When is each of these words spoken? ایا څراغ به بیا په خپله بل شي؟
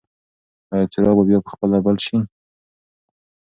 ایا 0.73 0.85
څراغ 0.91 1.15
به 1.17 1.23
بیا 1.27 1.39
په 1.43 1.49
خپله 1.53 1.77
بل 1.85 1.95
شي؟ 2.05 2.17